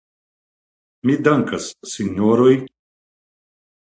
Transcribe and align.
Mi 1.09 1.17
dankas, 1.27 1.67
sinjoroj. 1.91 2.55